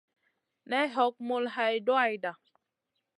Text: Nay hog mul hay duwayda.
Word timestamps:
Nay 0.69 0.87
hog 0.95 1.15
mul 1.27 1.45
hay 1.55 1.75
duwayda. 1.85 2.31